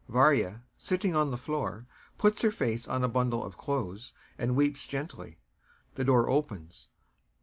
][VARYA, 0.09 0.63
sitting 0.79 1.15
on 1.15 1.29
the 1.29 1.37
floor, 1.37 1.85
puts 2.17 2.41
her 2.41 2.49
face 2.49 2.87
on 2.87 3.03
a 3.03 3.07
bundle 3.07 3.43
of 3.45 3.55
clothes 3.55 4.13
and 4.35 4.55
weeps 4.55 4.87
gently. 4.87 5.37
The 5.93 6.05
door 6.05 6.27
opens. 6.27 6.89